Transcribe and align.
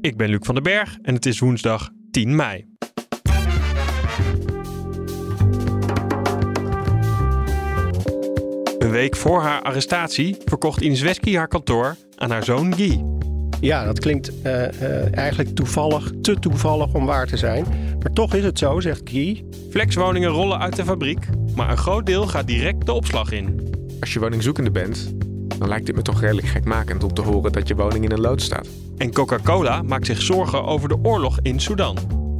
Ik 0.00 0.16
ben 0.16 0.28
Luc 0.28 0.40
van 0.42 0.54
den 0.54 0.64
Berg 0.64 0.98
en 1.02 1.14
het 1.14 1.26
is 1.26 1.38
woensdag 1.38 1.90
10 2.10 2.36
mei. 2.36 2.66
Een 8.78 8.90
week 8.90 9.16
voor 9.16 9.42
haar 9.42 9.62
arrestatie 9.62 10.36
verkocht 10.44 10.80
Ines 10.80 11.00
Wesky 11.00 11.34
haar 11.34 11.48
kantoor 11.48 11.96
aan 12.16 12.30
haar 12.30 12.44
zoon 12.44 12.74
Guy. 12.74 13.04
Ja, 13.60 13.84
dat 13.84 13.98
klinkt 13.98 14.42
eh, 14.42 14.82
eh, 14.82 15.16
eigenlijk 15.16 15.54
toevallig, 15.54 16.12
te 16.22 16.38
toevallig 16.38 16.94
om 16.94 17.06
waar 17.06 17.26
te 17.26 17.36
zijn. 17.36 17.64
Maar 17.98 18.12
toch 18.12 18.34
is 18.34 18.44
het 18.44 18.58
zo, 18.58 18.80
zegt 18.80 19.10
Guy. 19.10 19.44
Flexwoningen 19.70 20.30
rollen 20.30 20.58
uit 20.58 20.76
de 20.76 20.84
fabriek, 20.84 21.26
maar 21.54 21.70
een 21.70 21.76
groot 21.76 22.06
deel 22.06 22.26
gaat 22.26 22.46
direct 22.46 22.86
de 22.86 22.92
opslag 22.92 23.32
in. 23.32 23.68
Als 24.00 24.12
je 24.12 24.20
woningzoekende 24.20 24.70
bent, 24.70 25.14
dan 25.60 25.68
lijkt 25.68 25.86
het 25.86 25.96
me 25.96 26.02
toch 26.02 26.20
redelijk 26.20 26.46
gekmakend 26.46 27.04
om 27.04 27.14
te 27.14 27.22
horen 27.22 27.52
dat 27.52 27.68
je 27.68 27.74
woning 27.74 28.04
in 28.04 28.12
een 28.12 28.20
lood 28.20 28.42
staat. 28.42 28.68
En 28.96 29.12
Coca-Cola 29.12 29.82
maakt 29.82 30.06
zich 30.06 30.22
zorgen 30.22 30.64
over 30.64 30.88
de 30.88 30.98
oorlog 31.02 31.38
in 31.42 31.60
Sudan. 31.60 31.96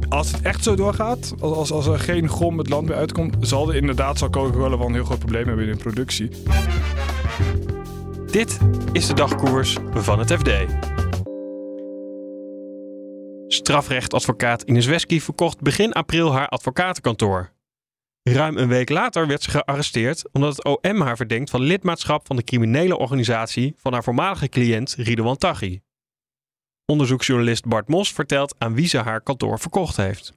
Als 0.09 0.31
het 0.31 0.41
echt 0.41 0.63
zo 0.63 0.75
doorgaat, 0.75 1.33
als, 1.39 1.57
als, 1.57 1.71
als 1.71 1.87
er 1.87 1.99
geen 1.99 2.29
grom 2.29 2.57
het 2.57 2.69
land 2.69 2.87
meer 2.87 2.97
uitkomt, 2.97 3.35
zal 3.39 3.69
er 3.69 3.75
inderdaad 3.75 4.17
zal 4.17 4.29
Coca-Cola 4.29 4.77
wel 4.77 4.87
een 4.87 4.93
heel 4.93 5.03
groot 5.03 5.19
probleem 5.19 5.47
hebben 5.47 5.65
in 5.65 5.71
de 5.71 5.77
productie. 5.77 6.29
Dit 8.31 8.57
is 8.91 9.07
de 9.07 9.13
dagkoers 9.13 9.77
van 9.93 10.19
het 10.19 10.33
FD. 10.33 10.49
Strafrechtadvocaat 13.47 14.61
Ines 14.61 14.85
Wesky 14.85 15.19
verkocht 15.19 15.61
begin 15.61 15.93
april 15.93 16.33
haar 16.33 16.47
advocatenkantoor. 16.47 17.51
Ruim 18.23 18.57
een 18.57 18.67
week 18.67 18.89
later 18.89 19.27
werd 19.27 19.41
ze 19.41 19.49
gearresteerd 19.49 20.31
omdat 20.31 20.55
het 20.55 20.65
OM 20.65 21.01
haar 21.01 21.15
verdenkt 21.15 21.49
van 21.49 21.61
lidmaatschap 21.61 22.25
van 22.25 22.35
de 22.35 22.43
criminele 22.43 22.97
organisatie 22.97 23.73
van 23.77 23.93
haar 23.93 24.03
voormalige 24.03 24.49
cliënt 24.49 24.93
Ridouan 24.97 25.37
Taghi. 25.37 25.81
Onderzoeksjournalist 26.85 27.65
Bart 27.65 27.87
Mos 27.87 28.13
vertelt 28.13 28.55
aan 28.57 28.73
wie 28.73 28.87
ze 28.87 28.97
haar 28.97 29.21
kantoor 29.21 29.59
verkocht 29.59 29.97
heeft. 29.97 30.33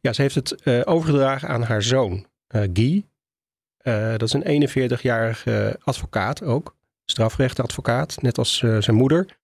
Ja, 0.00 0.12
ze 0.12 0.22
heeft 0.22 0.34
het 0.34 0.60
uh, 0.64 0.80
overgedragen 0.84 1.48
aan 1.48 1.62
haar 1.62 1.82
zoon, 1.82 2.26
uh, 2.54 2.62
Guy. 2.72 3.06
Uh, 3.82 4.10
dat 4.10 4.22
is 4.22 4.32
een 4.32 4.68
41-jarige 4.68 5.80
advocaat 5.82 6.42
ook, 6.42 6.76
strafrechtadvocaat, 7.04 8.22
net 8.22 8.38
als 8.38 8.58
zijn 8.58 8.94
moeder. 8.94 9.38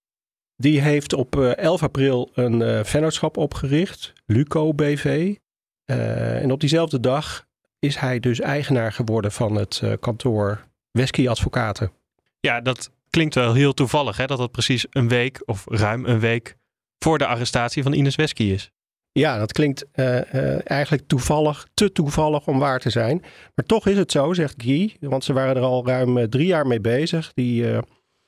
Die 0.56 0.80
heeft 0.80 1.12
op 1.12 1.36
11 1.36 1.82
april 1.82 2.30
een 2.34 2.84
vennootschap 2.84 3.36
opgericht, 3.36 4.12
Luco 4.26 4.74
BV. 4.74 5.36
en 5.84 6.52
op 6.52 6.60
diezelfde 6.60 7.00
dag 7.00 7.47
is 7.78 7.96
hij 7.96 8.20
dus 8.20 8.40
eigenaar 8.40 8.92
geworden 8.92 9.32
van 9.32 9.54
het 9.54 9.82
kantoor 10.00 10.66
Wesky 10.90 11.28
Advocaten. 11.28 11.92
Ja, 12.40 12.60
dat 12.60 12.90
klinkt 13.10 13.34
wel 13.34 13.54
heel 13.54 13.74
toevallig 13.74 14.16
hè, 14.16 14.26
dat 14.26 14.38
het 14.38 14.50
precies 14.50 14.86
een 14.90 15.08
week 15.08 15.42
of 15.44 15.64
ruim 15.68 16.04
een 16.04 16.20
week 16.20 16.56
voor 16.98 17.18
de 17.18 17.26
arrestatie 17.26 17.82
van 17.82 17.92
Ines 17.92 18.16
Wesky 18.16 18.42
is. 18.42 18.70
Ja, 19.12 19.38
dat 19.38 19.52
klinkt 19.52 19.84
uh, 19.94 20.20
uh, 20.34 20.70
eigenlijk 20.70 21.06
toevallig, 21.06 21.66
te 21.74 21.92
toevallig 21.92 22.46
om 22.46 22.58
waar 22.58 22.80
te 22.80 22.90
zijn. 22.90 23.20
Maar 23.54 23.64
toch 23.66 23.86
is 23.86 23.96
het 23.96 24.12
zo, 24.12 24.32
zegt 24.32 24.62
Guy, 24.62 24.96
want 25.00 25.24
ze 25.24 25.32
waren 25.32 25.56
er 25.56 25.62
al 25.62 25.86
ruim 25.86 26.30
drie 26.30 26.46
jaar 26.46 26.66
mee 26.66 26.80
bezig. 26.80 27.32
Die 27.34 27.66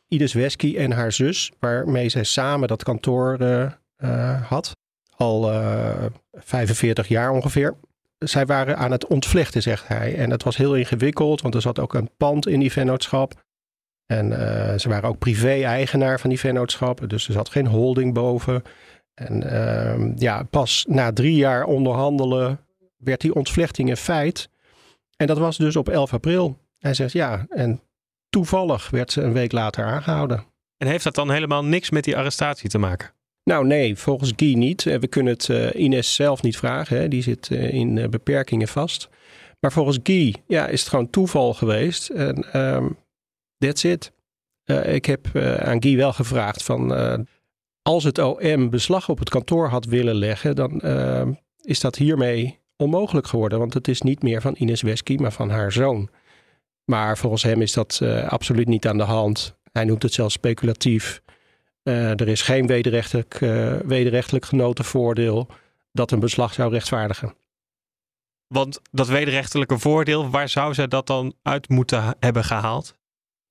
Ines 0.09 0.33
Wesky 0.33 0.77
en 0.77 0.93
haar 0.93 1.13
zus, 1.13 1.53
waarmee 1.59 2.09
zij 2.09 2.25
samen 2.25 2.69
dat 2.69 2.83
kantoor 2.83 3.39
had. 4.43 4.77
Al 5.17 5.43
45 6.33 7.09
jaar 7.09 7.31
ongeveer. 7.31 7.75
Zij 8.25 8.47
waren 8.47 8.77
aan 8.77 8.91
het 8.91 9.07
ontvlechten, 9.07 9.63
zegt 9.63 9.89
hij. 9.89 10.17
En 10.17 10.31
het 10.31 10.43
was 10.43 10.57
heel 10.57 10.75
ingewikkeld, 10.75 11.41
want 11.41 11.55
er 11.55 11.61
zat 11.61 11.79
ook 11.79 11.95
een 11.95 12.11
pand 12.17 12.47
in 12.47 12.61
die 12.61 12.73
vennootschap. 12.73 13.45
En 14.07 14.31
uh, 14.31 14.79
ze 14.79 14.89
waren 14.89 15.09
ook 15.09 15.19
privé-eigenaar 15.19 16.21
van 16.21 16.31
die 16.31 16.39
vennootschappen, 16.39 17.09
dus 17.09 17.27
er 17.27 17.33
zat 17.33 17.49
geen 17.49 17.67
holding 17.67 18.15
boven. 18.15 18.63
En 19.15 19.43
uh, 19.47 20.17
ja, 20.17 20.43
pas 20.43 20.85
na 20.89 21.13
drie 21.13 21.37
jaar 21.37 21.65
onderhandelen 21.65 22.61
werd 22.97 23.21
die 23.21 23.35
ontvlechting 23.35 23.91
een 23.91 23.97
feit. 23.97 24.51
En 25.17 25.27
dat 25.27 25.39
was 25.39 25.57
dus 25.57 25.77
op 25.77 25.89
11 25.89 26.13
april. 26.13 26.59
Hij 26.79 26.95
zegt 26.95 27.13
ja, 27.13 27.47
en 27.49 27.81
toevallig 28.29 28.91
werd 28.91 29.13
ze 29.13 29.23
een 29.23 29.33
week 29.33 29.53
later 29.53 29.85
aangehouden. 29.85 30.45
En 30.77 30.87
heeft 30.87 31.05
dat 31.05 31.15
dan 31.15 31.31
helemaal 31.31 31.65
niks 31.65 31.91
met 31.91 32.05
die 32.05 32.17
arrestatie 32.17 32.71
te 32.71 32.79
maken? 32.79 33.11
Nou 33.45 33.67
nee, 33.67 33.97
volgens 33.97 34.33
Guy 34.37 34.55
niet. 34.55 34.83
We 34.83 35.09
kunnen 35.09 35.33
het 35.33 35.49
uh, 35.49 35.75
Ines 35.75 36.15
zelf 36.15 36.43
niet 36.43 36.57
vragen. 36.57 36.97
Hè. 36.97 37.09
Die 37.09 37.23
zit 37.23 37.51
uh, 37.51 37.73
in 37.73 38.11
beperkingen 38.11 38.69
vast. 38.69 39.09
Maar 39.61 39.73
volgens 39.73 39.99
Guy 40.03 40.35
ja, 40.47 40.67
is 40.67 40.81
het 40.81 40.89
gewoon 40.89 41.11
toeval 41.11 41.55
geweest. 41.55 42.09
En 42.09 42.61
um, 42.61 42.97
That's 43.59 43.85
it. 43.85 44.13
Ik 44.85 45.05
heb 45.05 45.37
aan 45.37 45.83
Guy 45.83 45.97
wel 45.97 46.13
gevraagd 46.13 46.63
van 46.63 46.95
als 47.83 48.05
het 48.05 48.19
OM 48.19 48.71
beslag 48.71 49.09
op 49.09 49.19
het 49.19 49.29
kantoor 49.29 49.69
had 49.69 49.85
willen 49.85 50.15
leggen, 50.15 50.57
dan 50.57 50.81
is 51.63 51.81
dat 51.81 51.97
hiermee 51.97 52.59
onmogelijk 52.77 53.27
geworden. 53.27 53.59
Want 53.59 53.75
het 53.75 53.89
is 53.89 54.01
niet 54.01 54.23
meer 54.23 54.41
van 54.41 54.55
Ines 54.59 54.83
Wesky, 54.83 55.17
maar 55.17 55.33
van 55.33 55.51
haar 55.51 55.73
zoon. 55.73 56.09
Maar 56.85 57.19
volgens 57.19 57.43
hem 57.43 57.63
is 57.63 57.73
dat 57.73 58.03
absoluut 58.29 58.69
niet 58.69 58.87
aan 58.87 58.99
de 58.99 59.03
hand. 59.03 59.57
Hij 59.73 59.85
noemt 59.85 60.03
het 60.03 60.13
zelfs 60.13 60.35
speculatief. 60.35 61.23
Er 61.83 62.29
is 62.29 62.43
geen 62.43 62.67
wederrechtelijk, 62.67 63.39
wederrechtelijk 63.85 64.45
genoten 64.45 64.85
voordeel 64.85 65.49
dat 65.93 66.11
een 66.11 66.21
beslag 66.21 66.53
zou 66.53 66.73
rechtvaardigen. 66.73 67.35
Want 68.47 68.81
dat 68.91 69.09
wederrechtelijke 69.09 69.79
voordeel, 69.79 70.31
waar 70.31 70.49
zou 70.49 70.75
zij 70.75 70.89
dat 70.89 71.07
dan 71.07 71.35
uit 71.43 71.69
moeten 71.69 72.17
hebben 72.21 72.45
gehaald? 72.45 72.95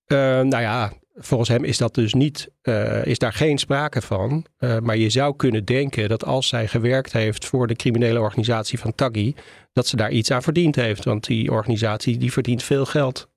Uh, 0.08 0.18
nou 0.20 0.62
ja, 0.62 0.94
volgens 1.16 1.50
hem 1.50 1.64
is 1.64 1.78
dat 1.78 1.96
dus 1.96 2.14
niet, 2.14 2.50
uh, 2.64 3.06
is 3.06 3.18
daar 3.18 3.34
geen 3.34 3.58
sprake 3.58 4.02
van. 4.02 4.46
Uh, 4.60 4.80
maar 4.80 4.98
je 4.98 5.10
zou 5.10 5.36
kunnen 5.36 5.66
denken 5.66 6.10
dat 6.10 6.26
als 6.26 6.48
zij 6.48 6.68
gewerkt 6.68 7.14
heeft 7.14 7.46
voor 7.46 7.68
de 7.68 7.76
criminele 7.76 8.20
organisatie 8.20 8.80
van 8.80 8.96
Taggi, 8.96 9.36
dat 9.74 9.88
ze 9.88 9.96
daar 9.96 10.12
iets 10.12 10.32
aan 10.32 10.44
verdiend 10.44 10.76
heeft. 10.76 11.06
Want 11.06 11.26
die 11.26 11.52
organisatie 11.52 12.18
die 12.18 12.32
verdient 12.32 12.64
veel 12.64 12.86
geld. 12.86 13.29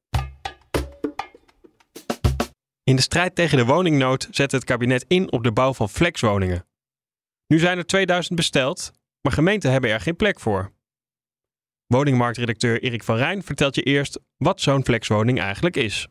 In 2.93 2.99
de 2.99 3.05
strijd 3.05 3.35
tegen 3.35 3.59
de 3.59 3.65
woningnood 3.65 4.29
zet 4.31 4.53
het 4.53 4.65
kabinet 4.65 5.05
in 5.09 5.33
op 5.33 5.43
de 5.43 5.53
bouw 5.53 5.75
van 5.75 5.89
flexwoningen. 5.89 6.67
Nu 7.47 7.59
zijn 7.59 7.79
er 7.79 7.87
2000 7.87 8.37
besteld, 8.37 8.93
maar 9.21 9.33
gemeenten 9.33 9.71
hebben 9.71 9.91
er 9.91 10.01
geen 10.01 10.17
plek 10.17 10.41
voor. 10.41 10.71
Woningmarktredacteur 11.87 12.83
Erik 12.83 13.03
van 13.03 13.17
Rijn 13.17 13.43
vertelt 13.43 13.75
je 13.75 13.83
eerst 13.83 14.21
wat 14.37 14.61
zo'n 14.61 14.85
flexwoning 14.85 15.41
eigenlijk 15.41 15.77
is. 15.77 16.09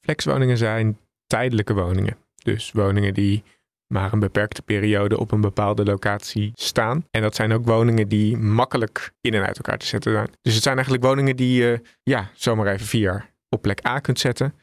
Flexwoningen 0.00 0.56
zijn 0.56 0.98
tijdelijke 1.26 1.74
woningen. 1.74 2.16
Dus 2.34 2.72
woningen 2.72 3.14
die 3.14 3.42
maar 3.86 4.12
een 4.12 4.20
beperkte 4.20 4.62
periode 4.62 5.18
op 5.18 5.30
een 5.32 5.40
bepaalde 5.40 5.84
locatie 5.84 6.50
staan. 6.54 7.06
En 7.10 7.22
dat 7.22 7.34
zijn 7.34 7.52
ook 7.52 7.64
woningen 7.64 8.08
die 8.08 8.36
makkelijk 8.36 9.12
in 9.20 9.34
en 9.34 9.46
uit 9.46 9.56
elkaar 9.56 9.78
te 9.78 9.86
zetten 9.86 10.12
zijn. 10.12 10.30
Dus 10.42 10.54
het 10.54 10.62
zijn 10.62 10.74
eigenlijk 10.74 11.06
woningen 11.06 11.36
die 11.36 11.62
je 11.62 11.80
ja, 12.02 12.30
zomaar 12.34 12.66
even 12.66 12.86
vier 12.86 13.30
op 13.48 13.62
plek 13.62 13.86
A 13.86 13.98
kunt 13.98 14.18
zetten. 14.18 14.54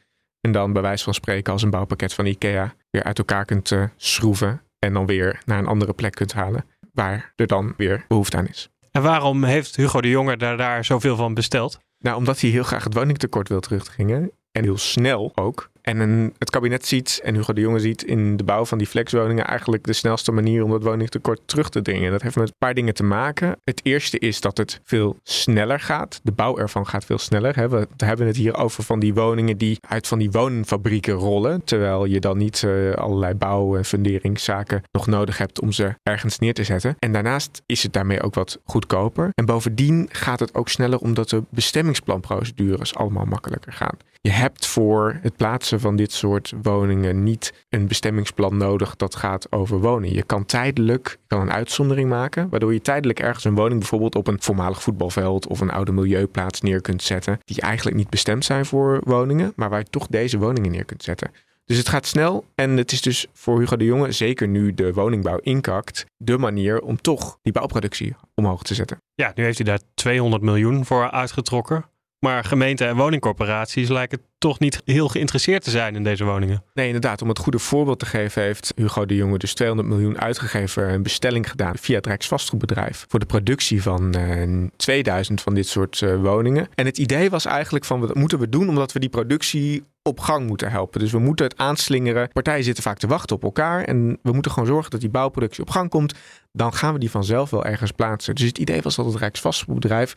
En 0.44 0.52
dan 0.52 0.72
bij 0.72 0.82
wijze 0.82 1.04
van 1.04 1.14
spreken 1.14 1.52
als 1.52 1.62
een 1.62 1.70
bouwpakket 1.70 2.14
van 2.14 2.26
IKEA 2.26 2.74
weer 2.90 3.02
uit 3.02 3.18
elkaar 3.18 3.44
kunt 3.44 3.70
uh, 3.70 3.84
schroeven. 3.96 4.62
En 4.78 4.92
dan 4.92 5.06
weer 5.06 5.42
naar 5.44 5.58
een 5.58 5.66
andere 5.66 5.92
plek 5.92 6.14
kunt 6.14 6.32
halen 6.32 6.64
waar 6.92 7.32
er 7.36 7.46
dan 7.46 7.74
weer 7.76 8.04
behoefte 8.08 8.36
aan 8.36 8.46
is. 8.46 8.68
En 8.90 9.02
waarom 9.02 9.44
heeft 9.44 9.76
Hugo 9.76 10.00
de 10.00 10.08
Jonge 10.08 10.36
daar, 10.36 10.56
daar 10.56 10.84
zoveel 10.84 11.16
van 11.16 11.34
besteld? 11.34 11.78
Nou, 11.98 12.16
omdat 12.16 12.40
hij 12.40 12.50
heel 12.50 12.62
graag 12.62 12.84
het 12.84 12.94
woningtekort 12.94 13.48
wil 13.48 13.60
terugdringen. 13.60 14.30
En 14.56 14.62
heel 14.62 14.78
snel 14.78 15.32
ook. 15.34 15.70
En 15.82 16.32
het 16.38 16.50
kabinet 16.50 16.86
ziet, 16.86 17.20
en 17.22 17.34
Hugo 17.34 17.52
de 17.52 17.60
Jonge 17.60 17.78
ziet 17.78 18.02
in 18.02 18.36
de 18.36 18.44
bouw 18.44 18.64
van 18.64 18.78
die 18.78 18.86
flexwoningen 18.86 19.44
eigenlijk 19.44 19.84
de 19.84 19.92
snelste 19.92 20.32
manier 20.32 20.64
om 20.64 20.70
dat 20.70 20.82
woningtekort 20.82 21.40
terug 21.44 21.68
te 21.68 21.82
dringen. 21.82 22.10
Dat 22.10 22.22
heeft 22.22 22.36
met 22.36 22.48
een 22.48 22.54
paar 22.58 22.74
dingen 22.74 22.94
te 22.94 23.02
maken. 23.02 23.56
Het 23.64 23.80
eerste 23.82 24.18
is 24.18 24.40
dat 24.40 24.56
het 24.56 24.80
veel 24.84 25.16
sneller 25.22 25.80
gaat. 25.80 26.20
De 26.22 26.32
bouw 26.32 26.58
ervan 26.58 26.86
gaat 26.86 27.04
veel 27.04 27.18
sneller. 27.18 27.68
We 27.70 27.86
hebben 27.96 28.26
het 28.26 28.36
hier 28.36 28.56
over 28.56 28.82
van 28.82 29.00
die 29.00 29.14
woningen 29.14 29.58
die 29.58 29.78
uit 29.88 30.06
van 30.06 30.18
die 30.18 30.30
woonfabrieken 30.30 31.14
rollen. 31.14 31.64
Terwijl 31.64 32.04
je 32.04 32.20
dan 32.20 32.38
niet 32.38 32.62
uh, 32.62 32.92
allerlei 32.92 33.34
bouw- 33.34 33.76
en 33.76 33.84
funderingszaken 33.84 34.82
nog 34.92 35.06
nodig 35.06 35.38
hebt 35.38 35.60
om 35.60 35.72
ze 35.72 35.94
ergens 36.02 36.38
neer 36.38 36.54
te 36.54 36.64
zetten. 36.64 36.96
En 36.98 37.12
daarnaast 37.12 37.62
is 37.66 37.82
het 37.82 37.92
daarmee 37.92 38.22
ook 38.22 38.34
wat 38.34 38.60
goedkoper. 38.64 39.30
En 39.34 39.44
bovendien 39.44 40.08
gaat 40.12 40.40
het 40.40 40.54
ook 40.54 40.68
sneller 40.68 40.98
omdat 40.98 41.28
de 41.28 41.42
bestemmingsplanprocedures 41.48 42.94
allemaal 42.94 43.24
makkelijker 43.24 43.72
gaan. 43.72 43.96
Je 44.26 44.32
hebt 44.32 44.66
voor 44.66 45.18
het 45.22 45.36
plaatsen 45.36 45.80
van 45.80 45.96
dit 45.96 46.12
soort 46.12 46.52
woningen 46.62 47.22
niet 47.22 47.52
een 47.68 47.86
bestemmingsplan 47.86 48.56
nodig 48.56 48.96
dat 48.96 49.14
gaat 49.14 49.52
over 49.52 49.80
wonen. 49.80 50.14
Je 50.14 50.22
kan 50.22 50.46
tijdelijk 50.46 51.08
je 51.08 51.26
kan 51.26 51.40
een 51.40 51.52
uitzondering 51.52 52.08
maken, 52.08 52.48
waardoor 52.48 52.72
je 52.72 52.80
tijdelijk 52.80 53.20
ergens 53.20 53.44
een 53.44 53.54
woning 53.54 53.78
bijvoorbeeld 53.78 54.14
op 54.14 54.26
een 54.26 54.42
voormalig 54.42 54.82
voetbalveld 54.82 55.46
of 55.46 55.60
een 55.60 55.70
oude 55.70 55.92
milieuplaats 55.92 56.60
neer 56.60 56.80
kunt 56.80 57.02
zetten, 57.02 57.38
die 57.44 57.60
eigenlijk 57.60 57.96
niet 57.96 58.10
bestemd 58.10 58.44
zijn 58.44 58.66
voor 58.66 59.00
woningen, 59.04 59.52
maar 59.56 59.70
waar 59.70 59.78
je 59.78 59.90
toch 59.90 60.06
deze 60.06 60.38
woningen 60.38 60.70
neer 60.70 60.84
kunt 60.84 61.02
zetten. 61.02 61.30
Dus 61.64 61.76
het 61.76 61.88
gaat 61.88 62.06
snel 62.06 62.44
en 62.54 62.76
het 62.76 62.92
is 62.92 63.02
dus 63.02 63.26
voor 63.32 63.58
Hugo 63.58 63.76
de 63.76 63.84
Jonge, 63.84 64.12
zeker 64.12 64.48
nu 64.48 64.74
de 64.74 64.92
woningbouw 64.92 65.38
inkakt, 65.38 66.04
de 66.16 66.38
manier 66.38 66.80
om 66.80 67.00
toch 67.00 67.38
die 67.42 67.52
bouwproductie 67.52 68.16
omhoog 68.34 68.62
te 68.62 68.74
zetten. 68.74 68.98
Ja, 69.14 69.32
nu 69.34 69.44
heeft 69.44 69.58
hij 69.58 69.66
daar 69.66 69.80
200 69.94 70.42
miljoen 70.42 70.84
voor 70.84 71.10
uitgetrokken. 71.10 71.84
Maar 72.24 72.44
gemeenten 72.44 72.88
en 72.88 72.96
woningcorporaties 72.96 73.88
lijken 73.88 74.20
toch 74.38 74.58
niet 74.58 74.82
heel 74.84 75.08
geïnteresseerd 75.08 75.64
te 75.64 75.70
zijn 75.70 75.94
in 75.94 76.04
deze 76.04 76.24
woningen. 76.24 76.64
Nee, 76.74 76.86
inderdaad. 76.86 77.22
Om 77.22 77.28
het 77.28 77.38
goede 77.38 77.58
voorbeeld 77.58 77.98
te 77.98 78.06
geven, 78.06 78.42
heeft 78.42 78.72
Hugo 78.76 79.06
de 79.06 79.16
Jonge 79.16 79.38
dus 79.38 79.54
200 79.54 79.88
miljoen 79.88 80.20
uitgegeven, 80.20 80.88
een 80.88 81.02
bestelling 81.02 81.50
gedaan 81.50 81.76
via 81.76 81.96
het 81.96 82.06
Rijksvastgoedbedrijf 82.06 83.04
voor 83.08 83.18
de 83.18 83.26
productie 83.26 83.82
van 83.82 84.14
uh, 84.16 84.68
2000 84.76 85.40
van 85.40 85.54
dit 85.54 85.68
soort 85.68 86.00
uh, 86.00 86.22
woningen. 86.22 86.68
En 86.74 86.86
het 86.86 86.98
idee 86.98 87.30
was 87.30 87.44
eigenlijk 87.44 87.84
van 87.84 88.00
wat 88.00 88.14
moeten 88.14 88.38
we 88.38 88.48
doen 88.48 88.68
omdat 88.68 88.92
we 88.92 89.00
die 89.00 89.08
productie 89.08 89.84
op 90.02 90.20
gang 90.20 90.46
moeten 90.46 90.70
helpen. 90.70 91.00
Dus 91.00 91.12
we 91.12 91.18
moeten 91.18 91.46
het 91.46 91.56
aanslingeren. 91.56 92.28
Partijen 92.32 92.64
zitten 92.64 92.82
vaak 92.82 92.98
te 92.98 93.06
wachten 93.06 93.36
op 93.36 93.42
elkaar 93.42 93.84
en 93.84 94.18
we 94.22 94.32
moeten 94.32 94.52
gewoon 94.52 94.68
zorgen 94.68 94.90
dat 94.90 95.00
die 95.00 95.10
bouwproductie 95.10 95.62
op 95.62 95.70
gang 95.70 95.90
komt. 95.90 96.14
Dan 96.52 96.72
gaan 96.72 96.92
we 96.92 96.98
die 96.98 97.10
vanzelf 97.10 97.50
wel 97.50 97.64
ergens 97.64 97.90
plaatsen. 97.90 98.34
Dus 98.34 98.46
het 98.46 98.58
idee 98.58 98.82
was 98.82 98.96
dat 98.96 99.06
het 99.06 99.14
Rijksvastgoedbedrijf 99.14 100.14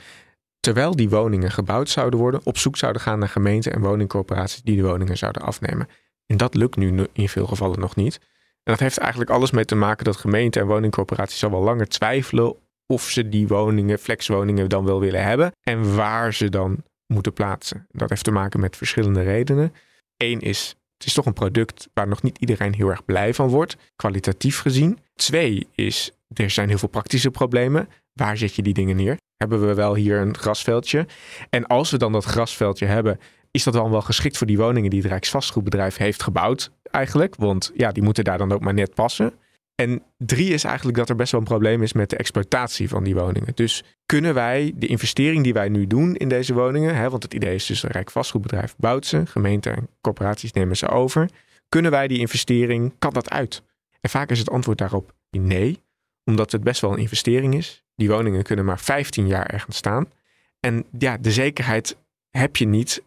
terwijl 0.67 0.95
die 0.95 1.09
woningen 1.09 1.51
gebouwd 1.51 1.89
zouden 1.89 2.19
worden, 2.19 2.41
op 2.43 2.57
zoek 2.57 2.77
zouden 2.77 3.01
gaan 3.01 3.19
naar 3.19 3.29
gemeenten 3.29 3.73
en 3.73 3.81
woningcorporaties 3.81 4.61
die 4.61 4.75
de 4.75 4.87
woningen 4.87 5.17
zouden 5.17 5.41
afnemen. 5.41 5.87
En 6.25 6.37
dat 6.37 6.55
lukt 6.55 6.75
nu 6.75 7.07
in 7.13 7.29
veel 7.29 7.47
gevallen 7.47 7.79
nog 7.79 7.95
niet. 7.95 8.15
En 8.63 8.73
dat 8.73 8.79
heeft 8.79 8.97
eigenlijk 8.97 9.29
alles 9.29 9.51
mee 9.51 9.65
te 9.65 9.75
maken 9.75 10.05
dat 10.05 10.15
gemeenten 10.15 10.61
en 10.61 10.67
woningcorporaties 10.67 11.43
al 11.43 11.51
wel 11.51 11.61
langer 11.61 11.87
twijfelen 11.87 12.55
of 12.85 13.09
ze 13.09 13.29
die 13.29 13.47
woningen, 13.47 13.99
flexwoningen, 13.99 14.69
dan 14.69 14.85
wel 14.85 14.99
willen 14.99 15.23
hebben 15.23 15.51
en 15.61 15.95
waar 15.95 16.33
ze 16.33 16.49
dan 16.49 16.83
moeten 17.05 17.33
plaatsen. 17.33 17.87
Dat 17.91 18.09
heeft 18.09 18.23
te 18.23 18.31
maken 18.31 18.59
met 18.59 18.77
verschillende 18.77 19.21
redenen. 19.21 19.73
Eén 20.17 20.39
is, 20.39 20.75
het 20.97 21.07
is 21.07 21.13
toch 21.13 21.25
een 21.25 21.33
product 21.33 21.87
waar 21.93 22.07
nog 22.07 22.21
niet 22.21 22.37
iedereen 22.37 22.73
heel 22.73 22.89
erg 22.89 23.05
blij 23.05 23.33
van 23.33 23.47
wordt, 23.47 23.77
kwalitatief 23.95 24.59
gezien. 24.59 24.99
Twee 25.15 25.67
is, 25.75 26.11
er 26.33 26.49
zijn 26.49 26.67
heel 26.69 26.77
veel 26.77 26.87
praktische 26.89 27.31
problemen. 27.31 27.89
Waar 28.17 28.37
zet 28.37 28.55
je 28.55 28.61
die 28.61 28.73
dingen 28.73 28.95
neer? 28.95 29.17
hebben 29.37 29.67
we 29.67 29.73
wel 29.73 29.95
hier 29.95 30.19
een 30.19 30.37
grasveldje. 30.37 31.05
En 31.49 31.67
als 31.67 31.91
we 31.91 31.97
dan 31.97 32.11
dat 32.11 32.23
grasveldje 32.23 32.85
hebben, 32.85 33.19
is 33.51 33.63
dat 33.63 33.73
dan 33.73 33.91
wel 33.91 34.01
geschikt 34.01 34.37
voor 34.37 34.47
die 34.47 34.57
woningen 34.57 34.89
die 34.89 35.01
het 35.01 35.09
Rijksvastgoedbedrijf 35.09 35.97
heeft 35.97 36.23
gebouwd 36.23 36.71
eigenlijk? 36.91 37.35
Want 37.35 37.71
ja, 37.75 37.91
die 37.91 38.03
moeten 38.03 38.23
daar 38.23 38.37
dan 38.37 38.51
ook 38.51 38.61
maar 38.61 38.73
net 38.73 38.93
passen. 38.93 39.33
En 39.75 40.03
drie 40.17 40.53
is 40.53 40.63
eigenlijk 40.63 40.97
dat 40.97 41.09
er 41.09 41.15
best 41.15 41.31
wel 41.31 41.41
een 41.41 41.47
probleem 41.47 41.83
is 41.83 41.93
met 41.93 42.09
de 42.09 42.17
exploitatie 42.17 42.89
van 42.89 43.03
die 43.03 43.15
woningen. 43.15 43.51
Dus 43.55 43.83
kunnen 44.05 44.33
wij 44.33 44.73
de 44.75 44.87
investering 44.87 45.43
die 45.43 45.53
wij 45.53 45.69
nu 45.69 45.87
doen 45.87 46.15
in 46.15 46.29
deze 46.29 46.53
woningen, 46.53 46.95
hè, 46.95 47.09
want 47.09 47.23
het 47.23 47.33
idee 47.33 47.55
is 47.55 47.65
dus 47.65 47.83
een 47.83 47.91
Rijksvastgoedbedrijf 47.91 48.75
bouwt 48.77 49.05
ze, 49.05 49.25
gemeenten 49.25 49.75
en 49.75 49.89
corporaties 50.01 50.51
nemen 50.51 50.77
ze 50.77 50.87
over. 50.87 51.29
Kunnen 51.69 51.91
wij 51.91 52.07
die 52.07 52.19
investering, 52.19 52.93
kan 52.99 53.13
dat 53.13 53.29
uit? 53.29 53.63
En 54.01 54.09
vaak 54.09 54.29
is 54.29 54.39
het 54.39 54.49
antwoord 54.49 54.77
daarop 54.77 55.13
nee, 55.29 55.81
omdat 56.23 56.51
het 56.51 56.63
best 56.63 56.81
wel 56.81 56.91
een 56.91 56.99
investering 56.99 57.55
is. 57.55 57.85
Die 57.97 58.09
woningen 58.09 58.43
kunnen 58.43 58.65
maar 58.65 58.79
15 58.79 59.27
jaar 59.27 59.45
ergens 59.45 59.77
staan. 59.77 60.11
En 60.59 60.85
ja, 60.97 61.17
de 61.17 61.31
zekerheid 61.31 61.97
heb 62.29 62.55
je 62.55 62.67
niet 62.67 63.03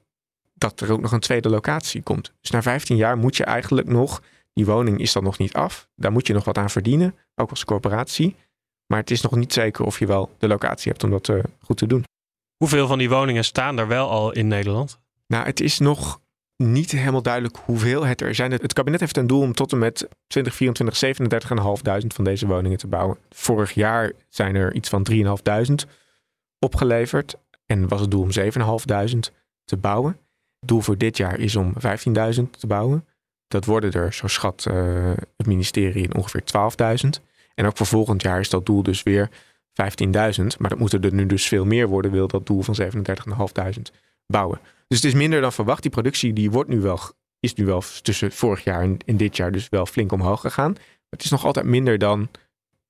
dat 0.55 0.81
er 0.81 0.93
ook 0.93 1.01
nog 1.01 1.13
een 1.13 1.21
tweede 1.21 1.49
locatie 1.49 2.03
komt. 2.03 2.33
Dus 2.41 2.51
na 2.51 2.63
15 2.63 2.97
jaar 2.97 3.17
moet 3.17 3.37
je 3.37 3.45
eigenlijk 3.45 3.89
nog, 3.89 4.23
die 4.53 4.67
woning 4.67 4.99
is 4.99 5.13
dan 5.13 5.23
nog 5.23 5.39
niet 5.39 5.53
af. 5.53 5.89
Daar 5.97 6.13
moet 6.13 6.27
je 6.27 6.33
nog 6.33 6.45
wat 6.45 6.59
aan 6.59 6.71
verdienen, 6.71 7.15
ook 7.35 7.51
als 7.51 7.65
corporatie. 7.65 8.37
Maar 8.87 8.99
het 8.99 9.11
is 9.11 9.21
nog 9.21 9.37
niet 9.37 9.53
zeker 9.53 9.85
of 9.85 9.99
je 9.99 10.07
wel 10.07 10.35
de 10.39 10.49
locatie 10.49 10.91
hebt 10.91 11.05
om 11.05 11.11
dat 11.11 11.29
uh, 11.29 11.43
goed 11.61 11.77
te 11.77 11.87
doen. 11.87 12.05
Hoeveel 12.57 12.87
van 12.87 12.99
die 12.99 13.09
woningen 13.09 13.45
staan 13.45 13.79
er 13.79 13.89
wel 13.89 14.11
al 14.11 14.33
in 14.33 14.47
Nederland? 14.47 14.99
Nou, 15.27 15.45
het 15.45 15.61
is 15.61 15.79
nog 15.79 16.20
niet 16.61 16.91
helemaal 16.91 17.23
duidelijk 17.23 17.57
hoeveel 17.65 18.05
het 18.05 18.21
er 18.21 18.35
zijn. 18.35 18.53
Het 18.53 18.73
kabinet 18.73 19.01
heeft 19.01 19.17
een 19.17 19.27
doel 19.27 19.41
om 19.41 19.55
tot 19.55 19.73
en 19.73 19.79
met 19.79 20.09
2024 20.27 22.01
37.500 22.01 22.07
van 22.07 22.25
deze 22.25 22.47
woningen 22.47 22.79
te 22.79 22.87
bouwen. 22.87 23.19
Vorig 23.31 23.73
jaar 23.73 24.13
zijn 24.29 24.55
er 24.55 24.75
iets 24.75 24.89
van 24.89 25.07
3.500 25.11 25.91
opgeleverd. 26.59 27.37
En 27.67 27.89
was 27.89 28.01
het 28.01 28.11
doel 28.11 28.23
om 28.23 28.31
7.500 28.31 29.19
te 29.65 29.77
bouwen. 29.77 30.13
Het 30.59 30.69
doel 30.69 30.81
voor 30.81 30.99
dit 30.99 31.17
jaar 31.17 31.39
is 31.39 31.57
om 31.57 31.75
15.000 31.75 32.43
te 32.51 32.67
bouwen. 32.67 33.07
Dat 33.49 33.65
worden 33.65 33.93
er, 33.93 34.13
zo 34.13 34.27
schat 34.27 34.67
uh, 34.71 35.13
het 35.37 35.47
ministerie, 35.47 36.15
ongeveer 36.15 36.43
12.000. 37.05 37.09
En 37.55 37.67
ook 37.67 37.77
voor 37.77 37.87
volgend 37.87 38.23
jaar 38.23 38.41
is 38.41 38.51
dat 38.51 38.67
doel 38.67 38.83
dus 38.83 39.03
weer 39.03 39.29
15.000. 39.31 39.33
Maar 40.59 40.71
dat 40.71 40.79
moeten 40.79 41.03
er 41.03 41.15
nu 41.15 41.27
dus 41.27 41.49
veel 41.49 41.65
meer 41.65 41.89
worden, 41.89 42.11
wil 42.11 42.27
dat 42.27 42.47
doel 42.47 42.63
van 42.63 42.77
37.500 42.81 43.81
bouwen. 44.27 44.61
Dus 44.91 45.03
het 45.03 45.13
is 45.13 45.15
minder 45.15 45.41
dan 45.41 45.53
verwacht. 45.53 45.83
Die 45.83 45.91
productie 45.91 46.33
die 46.33 46.51
wordt 46.51 46.71
nu 46.71 46.81
wel, 46.81 46.99
is 47.41 47.55
nu 47.55 47.65
wel 47.65 47.83
tussen 48.03 48.33
vorig 48.33 48.65
jaar 48.65 48.83
en, 48.83 48.97
en 49.07 49.17
dit 49.17 49.37
jaar 49.37 49.53
dus 49.53 49.69
wel 49.69 49.87
flink 49.87 50.13
omhoog 50.13 50.41
gegaan. 50.41 50.73
Maar 50.73 51.19
het 51.19 51.25
is 51.25 51.31
nog 51.31 51.45
altijd 51.45 51.67
minder 51.67 51.99
dan 51.99 52.29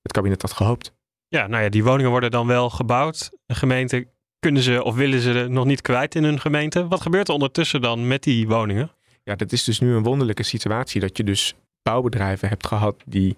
het 0.02 0.12
kabinet 0.12 0.42
had 0.42 0.52
gehoopt. 0.52 0.92
Ja, 1.28 1.46
nou 1.46 1.62
ja, 1.62 1.68
die 1.68 1.84
woningen 1.84 2.10
worden 2.10 2.30
dan 2.30 2.46
wel 2.46 2.70
gebouwd. 2.70 3.30
De 3.46 3.54
gemeente 3.54 4.06
kunnen 4.38 4.62
ze 4.62 4.84
of 4.84 4.94
willen 4.94 5.20
ze 5.20 5.46
nog 5.48 5.64
niet 5.64 5.80
kwijt 5.80 6.14
in 6.14 6.24
hun 6.24 6.40
gemeente. 6.40 6.88
Wat 6.88 7.00
gebeurt 7.00 7.28
er 7.28 7.34
ondertussen 7.34 7.80
dan 7.80 8.06
met 8.06 8.22
die 8.22 8.48
woningen? 8.48 8.90
Ja, 9.22 9.34
dat 9.34 9.52
is 9.52 9.64
dus 9.64 9.80
nu 9.80 9.94
een 9.94 10.02
wonderlijke 10.02 10.42
situatie. 10.42 11.00
Dat 11.00 11.16
je 11.16 11.24
dus 11.24 11.54
bouwbedrijven 11.82 12.48
hebt 12.48 12.66
gehad 12.66 13.02
die 13.06 13.36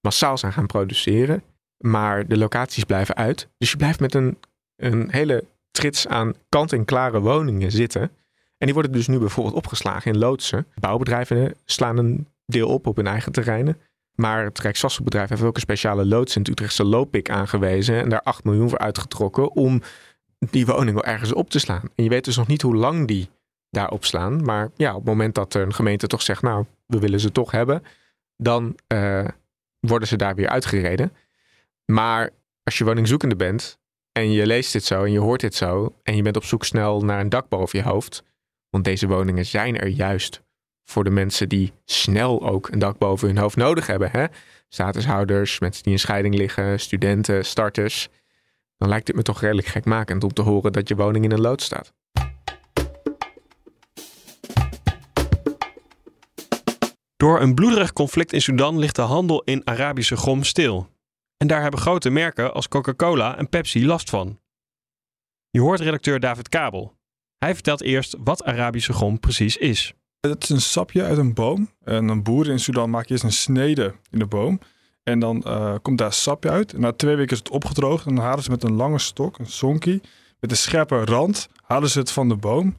massaal 0.00 0.38
zijn 0.38 0.52
gaan 0.52 0.66
produceren. 0.66 1.42
Maar 1.78 2.26
de 2.26 2.36
locaties 2.36 2.84
blijven 2.84 3.14
uit. 3.14 3.48
Dus 3.58 3.70
je 3.70 3.76
blijft 3.76 4.00
met 4.00 4.14
een, 4.14 4.38
een 4.76 5.10
hele 5.10 5.44
trits 5.72 6.06
aan 6.06 6.34
kant-en-klare 6.48 7.20
woningen 7.20 7.70
zitten. 7.70 8.02
En 8.58 8.68
die 8.68 8.74
worden 8.74 8.92
dus 8.92 9.06
nu 9.06 9.18
bijvoorbeeld 9.18 9.56
opgeslagen 9.56 10.12
in 10.12 10.18
loodsen. 10.18 10.66
Bouwbedrijven 10.74 11.54
slaan 11.64 11.98
een 11.98 12.28
deel 12.46 12.68
op 12.68 12.86
op 12.86 12.96
hun 12.96 13.06
eigen 13.06 13.32
terreinen. 13.32 13.80
Maar 14.14 14.44
het 14.44 14.58
Rijksvastgoedbedrijf 14.58 15.28
heeft 15.28 15.42
ook 15.42 15.54
een 15.54 15.60
speciale 15.60 16.06
loods 16.06 16.34
in 16.36 16.40
het 16.40 16.50
Utrechtse 16.50 16.84
Lopik 16.84 17.30
aangewezen. 17.30 18.02
En 18.02 18.08
daar 18.08 18.22
8 18.22 18.44
miljoen 18.44 18.68
voor 18.68 18.78
uitgetrokken 18.78 19.50
om 19.50 19.82
die 20.38 20.66
woning 20.66 20.92
wel 20.92 21.04
ergens 21.04 21.32
op 21.32 21.50
te 21.50 21.58
slaan. 21.58 21.82
En 21.94 22.04
je 22.04 22.10
weet 22.10 22.24
dus 22.24 22.36
nog 22.36 22.46
niet 22.46 22.62
hoe 22.62 22.76
lang 22.76 23.06
die 23.06 23.28
daar 23.70 23.90
opslaan. 23.90 24.44
Maar 24.44 24.70
ja, 24.76 24.90
op 24.90 24.96
het 24.96 25.06
moment 25.06 25.34
dat 25.34 25.54
een 25.54 25.74
gemeente 25.74 26.06
toch 26.06 26.22
zegt, 26.22 26.42
nou, 26.42 26.64
we 26.86 26.98
willen 26.98 27.20
ze 27.20 27.32
toch 27.32 27.50
hebben. 27.50 27.82
Dan 28.36 28.76
uh, 28.88 29.24
worden 29.80 30.08
ze 30.08 30.16
daar 30.16 30.34
weer 30.34 30.48
uitgereden. 30.48 31.12
Maar 31.84 32.30
als 32.62 32.78
je 32.78 32.84
woningzoekende 32.84 33.36
bent, 33.36 33.78
en 34.12 34.32
je 34.32 34.46
leest 34.46 34.72
dit 34.72 34.84
zo 34.84 35.04
en 35.04 35.12
je 35.12 35.18
hoort 35.18 35.40
dit 35.40 35.54
zo 35.54 35.94
en 36.02 36.16
je 36.16 36.22
bent 36.22 36.36
op 36.36 36.44
zoek 36.44 36.64
snel 36.64 37.00
naar 37.00 37.20
een 37.20 37.28
dak 37.28 37.48
boven 37.48 37.78
je 37.78 37.84
hoofd. 37.84 38.22
Want 38.70 38.84
deze 38.84 39.06
woningen 39.06 39.46
zijn 39.46 39.78
er 39.78 39.88
juist 39.88 40.42
voor 40.84 41.04
de 41.04 41.10
mensen 41.10 41.48
die 41.48 41.72
snel 41.84 42.48
ook 42.48 42.68
een 42.68 42.78
dak 42.78 42.98
boven 42.98 43.28
hun 43.28 43.38
hoofd 43.38 43.56
nodig 43.56 43.86
hebben. 43.86 44.10
Hè? 44.10 44.26
Statushouders, 44.68 45.58
mensen 45.58 45.82
die 45.82 45.92
in 45.92 45.98
scheiding 45.98 46.34
liggen, 46.34 46.80
studenten, 46.80 47.44
starters. 47.44 48.08
Dan 48.76 48.88
lijkt 48.88 49.06
het 49.06 49.16
me 49.16 49.22
toch 49.22 49.40
redelijk 49.40 49.66
gekmakend 49.66 50.24
om 50.24 50.32
te 50.32 50.42
horen 50.42 50.72
dat 50.72 50.88
je 50.88 50.96
woning 50.96 51.24
in 51.24 51.32
een 51.32 51.40
lood 51.40 51.62
staat. 51.62 51.92
Door 57.16 57.40
een 57.40 57.54
bloederig 57.54 57.92
conflict 57.92 58.32
in 58.32 58.40
Sudan 58.40 58.78
ligt 58.78 58.96
de 58.96 59.02
handel 59.02 59.42
in 59.42 59.62
Arabische 59.64 60.16
gom 60.16 60.42
stil. 60.42 60.88
En 61.42 61.48
daar 61.48 61.62
hebben 61.62 61.80
grote 61.80 62.10
merken 62.10 62.54
als 62.54 62.68
Coca-Cola 62.68 63.36
en 63.36 63.48
Pepsi 63.48 63.86
last 63.86 64.10
van. 64.10 64.40
Je 65.50 65.60
hoort 65.60 65.80
redacteur 65.80 66.20
David 66.20 66.48
Kabel. 66.48 66.94
Hij 67.38 67.54
vertelt 67.54 67.82
eerst 67.82 68.16
wat 68.24 68.44
Arabische 68.44 68.92
gom 68.92 69.20
precies 69.20 69.56
is. 69.56 69.94
Het 70.20 70.42
is 70.42 70.48
een 70.48 70.60
sapje 70.60 71.02
uit 71.02 71.18
een 71.18 71.34
boom. 71.34 71.70
En 71.84 72.08
een 72.08 72.22
boer 72.22 72.48
in 72.48 72.58
Sudan 72.58 72.90
maakt 72.90 73.10
eerst 73.10 73.24
een 73.24 73.32
snede 73.32 73.94
in 74.10 74.18
de 74.18 74.26
boom. 74.26 74.60
En 75.02 75.18
dan 75.18 75.42
uh, 75.46 75.74
komt 75.82 75.98
daar 75.98 76.12
sapje 76.12 76.50
uit. 76.50 76.72
En 76.72 76.80
na 76.80 76.92
twee 76.92 77.16
weken 77.16 77.32
is 77.32 77.38
het 77.38 77.50
opgedroogd. 77.50 78.06
En 78.06 78.14
dan 78.14 78.24
halen 78.24 78.44
ze 78.44 78.50
met 78.50 78.62
een 78.62 78.74
lange 78.74 78.98
stok, 78.98 79.38
een 79.38 79.46
sonkie, 79.46 80.00
met 80.40 80.50
een 80.50 80.56
scherpe 80.56 81.04
rand, 81.04 81.48
halen 81.62 81.90
ze 81.90 81.98
het 81.98 82.10
van 82.10 82.28
de 82.28 82.36
boom. 82.36 82.76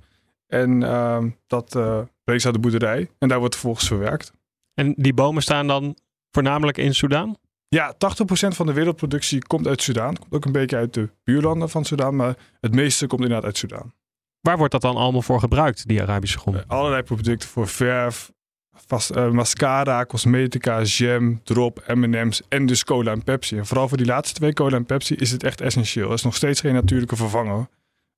En 0.48 0.82
uh, 0.82 1.24
dat 1.48 1.76
uh, 1.76 2.02
brengt 2.24 2.42
ze 2.42 2.48
uit 2.48 2.56
de 2.56 2.70
boerderij. 2.70 3.10
En 3.20 3.28
daar 3.28 3.40
wordt 3.40 3.56
vervolgens 3.56 3.88
verwerkt. 3.88 4.34
En 4.74 4.94
die 4.98 5.14
bomen 5.14 5.42
staan 5.42 5.68
dan 5.68 5.98
voornamelijk 6.32 6.78
in 6.78 6.96
Sudan? 6.96 7.38
Ja, 7.74 7.94
80% 7.94 7.98
van 8.48 8.66
de 8.66 8.74
wereldproductie 8.74 9.48
komt 9.48 9.68
uit 9.68 9.82
Sudaan. 9.82 10.18
Komt 10.18 10.34
ook 10.34 10.46
een 10.46 10.52
beetje 10.52 10.76
uit 10.76 10.94
de 10.94 11.10
buurlanden 11.24 11.70
van 11.70 11.86
Sudaan, 11.86 12.16
maar 12.16 12.38
het 12.60 12.76
meeste 12.76 13.08
komt 13.08 13.22
inderdaad 13.22 13.46
uit 13.46 13.58
Sudaan. 13.58 13.94
Waar 14.40 14.58
wordt 14.58 14.72
dat 14.72 14.82
dan 14.82 14.96
allemaal 14.96 15.22
voor 15.22 15.40
gebruikt, 15.40 15.88
die 15.88 16.02
Arabische 16.02 16.38
gom? 16.38 16.56
Uh, 16.56 16.62
allerlei 16.68 17.04
producten 17.04 17.50
voor 17.50 17.68
verf, 17.68 18.32
vast, 18.72 19.16
uh, 19.16 19.30
mascara, 19.30 20.06
cosmetica, 20.06 20.82
jam, 20.82 21.44
drop, 21.44 21.84
M&M's 21.88 22.42
en 22.50 22.66
dus 22.66 22.84
cola 22.84 23.12
en 23.12 23.24
Pepsi. 23.24 23.58
En 23.58 23.66
vooral 23.66 23.88
voor 23.88 23.98
die 23.98 24.06
laatste 24.06 24.34
twee, 24.34 24.54
cola 24.54 24.76
en 24.76 24.86
Pepsi, 24.86 25.16
is 25.16 25.32
het 25.32 25.44
echt 25.44 25.62
essentieel. 25.62 26.08
Er 26.08 26.14
is 26.14 26.24
nog 26.24 26.36
steeds 26.36 26.60
geen 26.60 26.74
natuurlijke 26.74 27.16
vervanger 27.16 27.68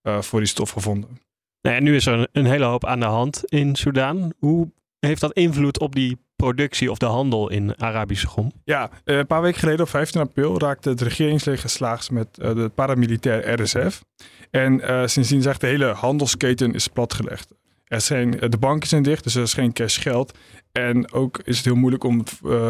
uh, 0.08 0.22
voor 0.22 0.40
die 0.40 0.50
stof 0.50 0.70
gevonden. 0.70 1.20
Nou, 1.62 1.76
en 1.76 1.84
nu 1.84 1.96
is 1.96 2.06
er 2.06 2.14
een, 2.14 2.28
een 2.32 2.46
hele 2.46 2.66
hoop 2.66 2.86
aan 2.86 3.00
de 3.00 3.06
hand 3.06 3.46
in 3.46 3.76
Soedan. 3.76 4.34
Hoe 4.40 4.72
heeft 5.00 5.22
dat 5.22 5.34
invloed 5.34 5.80
op 5.80 5.96
die 5.96 6.18
productie 6.46 6.92
of 6.92 6.98
de 6.98 7.06
handel 7.06 7.50
in 7.50 7.82
Arabische 7.82 8.28
gom? 8.28 8.52
Ja, 8.64 8.90
eh, 9.04 9.18
een 9.18 9.28
paar 9.28 9.42
weken 9.42 9.60
geleden, 9.60 9.82
op 9.82 9.90
15 9.90 10.22
april, 10.22 10.60
raakte 10.60 10.90
het 10.90 11.02
regeringsleger 11.02 11.70
slaags 11.70 12.10
met 12.10 12.28
uh, 12.42 12.56
de 12.56 12.72
paramilitair 12.76 13.62
RSF. 13.62 14.04
En 14.52 14.80
uh, 14.80 15.02
sindsdien 15.06 15.42
zegt 15.42 15.62
de 15.62 15.68
hele 15.68 15.86
handelsketen 15.86 16.74
is 16.74 16.88
platgelegd. 16.88 17.54
Er 17.86 18.02
zijn, 18.02 18.32
de 18.32 18.58
banken 18.58 18.90
zijn 18.90 19.04
dicht, 19.04 19.24
dus 19.24 19.36
er 19.36 19.42
is 19.42 19.54
geen 19.54 19.74
cash 19.74 20.02
geld. 20.02 20.38
En 20.72 21.12
ook 21.12 21.40
is 21.44 21.58
het 21.58 21.66
heel 21.66 21.76
moeilijk 21.76 22.04
om 22.04 22.24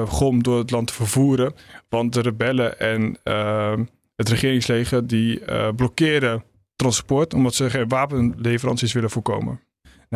gom 0.08 0.44
door 0.44 0.58
het 0.58 0.72
land 0.72 0.88
te 0.88 0.94
vervoeren. 0.94 1.54
Want 1.90 2.14
de 2.14 2.22
rebellen 2.22 2.80
en 2.80 3.18
ehm, 3.24 3.86
het 4.16 4.30
regeringsleger 4.30 5.08
die 5.08 5.42
blokkeren 5.76 6.44
transport, 6.76 7.34
omdat 7.34 7.56
ze 7.56 7.70
geen 7.70 7.88
wapenleveranties 7.88 8.94
willen 8.94 9.10
voorkomen. 9.10 9.60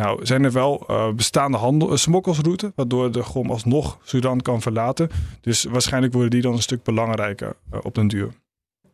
Nou, 0.00 0.26
zijn 0.26 0.44
er 0.44 0.52
wel 0.52 0.86
uh, 0.90 1.12
bestaande 1.12 1.56
handel, 1.56 1.90
uh, 1.90 1.96
smokkelsroutes, 1.96 2.70
waardoor 2.74 3.12
de 3.12 3.22
GOM 3.22 3.50
alsnog 3.50 3.98
Sudan 4.02 4.40
kan 4.40 4.62
verlaten. 4.62 5.08
Dus 5.40 5.64
waarschijnlijk 5.64 6.12
worden 6.12 6.30
die 6.30 6.42
dan 6.42 6.52
een 6.52 6.62
stuk 6.62 6.82
belangrijker 6.82 7.56
uh, 7.72 7.78
op 7.82 7.94
den 7.94 8.08
duur. 8.08 8.28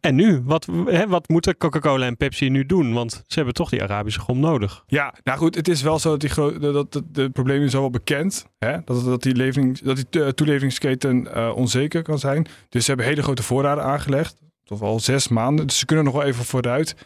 En 0.00 0.14
nu? 0.14 0.42
Wat, 0.44 0.68
hè, 0.86 1.08
wat 1.08 1.28
moeten 1.28 1.56
Coca-Cola 1.56 2.06
en 2.06 2.16
Pepsi 2.16 2.48
nu 2.48 2.66
doen? 2.66 2.92
Want 2.92 3.12
ze 3.26 3.34
hebben 3.34 3.54
toch 3.54 3.68
die 3.70 3.82
Arabische 3.82 4.20
gom 4.20 4.40
nodig. 4.40 4.84
Ja, 4.86 5.14
nou 5.22 5.38
goed, 5.38 5.54
het 5.54 5.68
is 5.68 5.82
wel 5.82 5.98
zo 5.98 6.16
dat, 6.16 6.20
die 6.20 6.60
dat, 6.72 6.92
dat 6.92 7.02
de 7.12 7.30
problemen 7.30 7.70
zijn 7.70 7.82
wel 7.82 7.90
bekend. 7.90 8.46
Hè? 8.58 8.76
Dat, 8.84 9.04
dat 9.04 9.22
die, 9.22 9.34
levering, 9.34 9.78
dat 9.78 9.96
die 9.96 10.34
toeleveringsketen 10.34 11.54
onzeker 11.54 12.02
kan 12.02 12.18
zijn. 12.18 12.46
Dus 12.68 12.84
ze 12.84 12.88
hebben 12.88 13.06
hele 13.06 13.22
grote 13.22 13.42
voorraden 13.42 13.84
aangelegd. 13.84 14.44
Tot 14.66 14.78
wel 14.80 15.00
zes 15.00 15.28
maanden. 15.28 15.66
Dus 15.66 15.78
ze 15.78 15.86
kunnen 15.86 16.04
nog 16.04 16.14
wel 16.14 16.22
even 16.22 16.44
vooruit. 16.44 16.96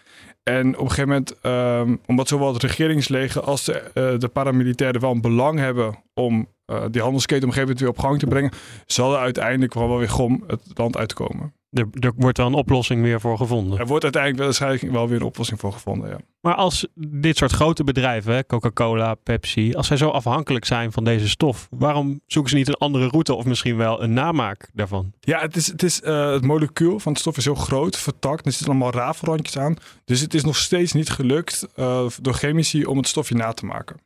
En 0.43 0.75
op 0.75 0.81
een 0.81 0.91
gegeven 0.91 1.09
moment, 1.09 1.35
um, 1.43 2.01
omdat 2.07 2.29
zowel 2.29 2.53
het 2.53 2.63
regeringsleger 2.63 3.43
als 3.43 3.65
de, 3.65 3.91
uh, 3.95 4.19
de 4.19 4.29
paramilitairen 4.29 5.01
wel 5.01 5.11
een 5.11 5.21
belang 5.21 5.59
hebben 5.59 6.03
om 6.15 6.49
uh, 6.67 6.85
die 6.91 7.03
handelsketen 7.03 7.49
op 7.49 7.49
een 7.49 7.61
gegeven 7.61 7.61
moment 7.61 7.81
weer 7.81 7.89
op 7.89 7.99
gang 7.99 8.19
te 8.19 8.27
brengen, 8.27 8.53
zal 8.87 9.13
er 9.13 9.19
uiteindelijk 9.19 9.75
wel 9.75 9.99
weer 9.99 10.09
gom 10.09 10.45
het 10.47 10.63
land 10.75 10.97
uitkomen. 10.97 11.55
Er, 11.71 11.89
er, 12.01 12.13
wordt 12.17 12.39
wel 12.39 12.47
een 12.47 12.55
oplossing 12.55 13.03
weer 13.03 13.21
voor 13.21 13.37
gevonden. 13.37 13.79
Er 13.79 13.87
wordt 13.87 14.05
uiteindelijk 14.05 14.43
waarschijnlijk 14.43 14.93
wel 14.93 15.09
weer 15.09 15.21
een 15.21 15.27
oplossing 15.27 15.61
voor 15.61 15.73
gevonden, 15.73 16.11
ja. 16.11 16.19
Maar 16.41 16.55
als 16.55 16.87
dit 16.95 17.37
soort 17.37 17.53
grote 17.53 17.85
bedrijven, 17.85 18.47
Coca-Cola, 18.47 19.15
Pepsi, 19.15 19.75
als 19.75 19.87
zij 19.87 19.97
zo 19.97 20.09
afhankelijk 20.09 20.65
zijn 20.65 20.93
van 20.93 21.05
deze 21.05 21.29
stof, 21.29 21.69
waarom 21.71 22.21
zoeken 22.27 22.51
ze 22.51 22.57
niet 22.57 22.69
een 22.69 22.75
andere 22.75 23.09
route 23.09 23.35
of 23.35 23.45
misschien 23.45 23.77
wel 23.77 24.03
een 24.03 24.13
namaak 24.13 24.71
daarvan? 24.73 25.13
Ja, 25.21 25.41
het, 25.41 25.57
is, 25.57 25.67
het, 25.67 25.83
is, 25.83 26.01
uh, 26.01 26.33
het 26.33 26.45
molecuul 26.45 26.99
van 26.99 27.13
het 27.13 27.21
stof 27.21 27.37
is 27.37 27.45
heel 27.45 27.55
groot, 27.55 27.97
vertakt. 27.97 28.47
Er 28.47 28.53
zitten 28.53 28.71
allemaal 28.71 28.93
rafelrandjes 28.93 29.59
aan. 29.59 29.77
Dus 30.05 30.21
het 30.21 30.35
is 30.35 30.45
nog 30.45 30.57
steeds 30.57 30.93
niet 30.93 31.11
gelukt 31.11 31.69
uh, 31.77 32.07
door 32.21 32.35
chemici 32.35 32.85
om 32.85 32.97
het 32.97 33.09
stofje 33.09 33.35
na 33.35 33.53
te 33.53 33.67
maken. 33.67 33.97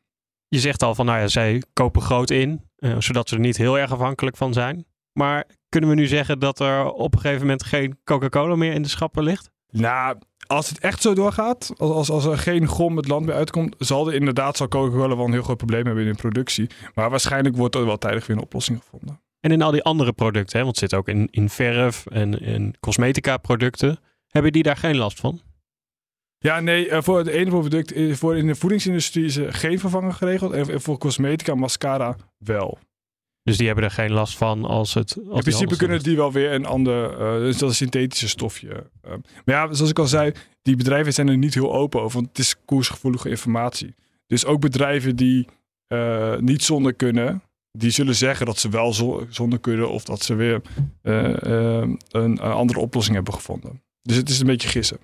Je 0.49 0.59
zegt 0.59 0.83
al 0.83 0.95
van, 0.95 1.07
nou 1.07 1.19
ja, 1.19 1.29
zij 1.29 1.63
kopen 1.73 2.03
groot 2.03 2.31
in, 2.31 2.63
uh, 2.79 2.97
zodat 2.99 3.29
ze 3.29 3.35
er 3.35 3.41
niet 3.41 3.57
heel 3.57 3.79
erg 3.79 3.93
afhankelijk 3.93 4.37
van 4.37 4.53
zijn. 4.53 4.87
Maar 5.13 5.47
kunnen 5.75 5.95
we 5.95 6.01
nu 6.01 6.07
zeggen 6.07 6.39
dat 6.39 6.61
er 6.61 6.93
op 6.93 7.15
een 7.15 7.21
gegeven 7.21 7.41
moment 7.41 7.65
geen 7.65 7.99
Coca-Cola 8.05 8.57
meer 8.57 8.73
in 8.73 8.83
de 8.83 8.89
schappen 8.89 9.23
ligt? 9.23 9.51
Nou, 9.71 10.19
als 10.47 10.69
het 10.69 10.79
echt 10.79 11.03
zo 11.03 11.15
doorgaat, 11.15 11.73
als, 11.77 11.91
als, 11.91 12.11
als 12.11 12.25
er 12.25 12.39
geen 12.39 12.67
gom 12.67 12.97
het 12.97 13.09
land 13.09 13.27
meer 13.27 13.35
uitkomt, 13.35 13.75
zal 13.79 14.09
er 14.09 14.15
inderdaad 14.15 14.57
zal 14.57 14.69
Coca-Cola 14.69 15.17
wel 15.17 15.27
een 15.27 15.33
heel 15.33 15.43
groot 15.43 15.57
probleem 15.57 15.87
hebben 15.87 16.05
in 16.05 16.11
de 16.11 16.17
productie. 16.17 16.71
Maar 16.95 17.11
waarschijnlijk 17.11 17.57
wordt 17.57 17.75
er 17.75 17.87
wel 17.87 17.99
tijdig 17.99 18.27
weer 18.27 18.37
een 18.37 18.43
oplossing 18.43 18.79
gevonden. 18.79 19.21
En 19.41 19.51
in 19.51 19.63
al 19.63 19.71
die 19.71 19.83
andere 19.83 20.13
producten, 20.13 20.59
hè, 20.59 20.65
want 20.65 20.81
het 20.81 20.91
zit 20.91 20.99
ook 20.99 21.09
in, 21.09 21.29
in 21.31 21.49
verf 21.49 22.07
en 22.07 22.41
in 22.41 22.75
cosmetica 22.81 23.37
producten, 23.37 23.99
hebben 24.29 24.53
die 24.53 24.63
daar 24.63 24.77
geen 24.77 24.97
last 24.97 25.21
van? 25.21 25.41
Ja, 26.39 26.61
nee, 26.61 26.89
eh, 26.89 27.03
voor 27.03 27.19
het 27.19 27.27
ene 27.27 27.51
product, 27.51 27.93
eh, 27.93 28.15
voor 28.15 28.37
in 28.37 28.47
de 28.47 28.55
voedingsindustrie 28.55 29.25
is 29.25 29.37
er 29.37 29.53
geen 29.53 29.79
vervanger 29.79 30.13
geregeld. 30.13 30.53
En 30.53 30.81
voor 30.81 30.99
cosmetica, 30.99 31.55
mascara 31.55 32.17
wel. 32.39 32.79
Dus 33.45 33.57
die 33.57 33.67
hebben 33.67 33.85
er 33.85 33.91
geen 33.91 34.13
last 34.13 34.37
van 34.37 34.65
als 34.65 34.95
het. 34.95 35.17
Als 35.29 35.37
in 35.37 35.43
principe 35.43 35.77
kunnen 35.77 36.03
die 36.03 36.17
wel 36.17 36.33
weer 36.33 36.53
een 36.53 36.67
ander, 36.67 37.13
uh, 37.13 37.39
dus 37.39 37.59
dat 37.59 37.71
is 37.71 37.81
een 37.81 37.87
synthetische 37.91 38.29
stofje. 38.29 38.69
Uh, 38.69 39.11
maar 39.45 39.55
ja, 39.55 39.73
zoals 39.73 39.91
ik 39.91 39.99
al 39.99 40.07
zei, 40.07 40.33
die 40.63 40.77
bedrijven 40.77 41.13
zijn 41.13 41.29
er 41.29 41.37
niet 41.37 41.55
heel 41.55 41.73
open 41.73 42.01
over, 42.03 42.15
want 42.15 42.29
het 42.29 42.39
is 42.39 42.57
koersgevoelige 42.65 43.29
informatie. 43.29 43.95
Dus 44.27 44.45
ook 44.45 44.61
bedrijven 44.61 45.17
die 45.17 45.49
uh, 45.89 46.37
niet 46.37 46.63
zonder 46.63 46.95
kunnen, 46.95 47.43
die 47.73 47.91
zullen 47.91 48.15
zeggen 48.15 48.47
dat 48.47 48.59
ze 48.59 48.69
wel 48.69 48.93
zonder 49.29 49.61
kunnen 49.61 49.91
of 49.91 50.05
dat 50.05 50.23
ze 50.23 50.35
weer 50.35 50.61
een, 51.03 52.01
een 52.11 52.41
andere 52.41 52.81
oplossing 52.81 53.15
hebben 53.17 53.35
gevonden. 53.35 53.83
Dus 54.03 54.17
het 54.17 54.29
is 54.29 54.41
een 54.41 54.47
beetje 54.47 54.69
gissen. 54.69 54.99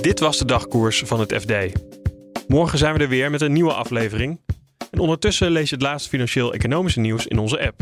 Dit 0.00 0.20
was 0.20 0.38
de 0.38 0.44
dagkoers 0.44 1.02
van 1.06 1.20
het 1.20 1.34
FD. 1.34 1.52
Morgen 2.50 2.78
zijn 2.78 2.94
we 2.94 3.00
er 3.00 3.08
weer 3.08 3.30
met 3.30 3.40
een 3.40 3.52
nieuwe 3.52 3.72
aflevering. 3.72 4.40
En 4.90 4.98
ondertussen 4.98 5.50
lees 5.50 5.68
je 5.68 5.74
het 5.74 5.84
laatste 5.84 6.08
financieel-economische 6.08 7.00
nieuws 7.00 7.26
in 7.26 7.38
onze 7.38 7.66
app. 7.66 7.80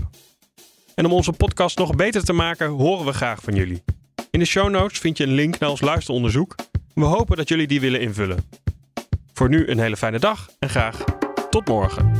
En 0.94 1.04
om 1.04 1.12
onze 1.12 1.32
podcast 1.32 1.78
nog 1.78 1.96
beter 1.96 2.24
te 2.24 2.32
maken, 2.32 2.68
horen 2.68 3.06
we 3.06 3.12
graag 3.12 3.42
van 3.42 3.54
jullie. 3.54 3.82
In 4.30 4.38
de 4.38 4.44
show 4.44 4.70
notes 4.70 4.98
vind 4.98 5.16
je 5.16 5.24
een 5.24 5.32
link 5.32 5.58
naar 5.58 5.70
ons 5.70 5.80
luisteronderzoek. 5.80 6.54
We 6.94 7.04
hopen 7.04 7.36
dat 7.36 7.48
jullie 7.48 7.66
die 7.66 7.80
willen 7.80 8.00
invullen. 8.00 8.50
Voor 9.32 9.48
nu 9.48 9.68
een 9.68 9.78
hele 9.78 9.96
fijne 9.96 10.18
dag 10.18 10.50
en 10.58 10.68
graag 10.68 11.04
tot 11.50 11.68
morgen. 11.68 12.12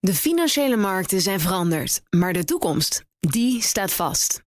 De 0.00 0.14
financiële 0.14 0.76
markten 0.76 1.20
zijn 1.20 1.40
veranderd, 1.40 2.00
maar 2.10 2.32
de 2.32 2.44
toekomst, 2.44 3.04
die 3.20 3.62
staat 3.62 3.92
vast. 3.92 4.46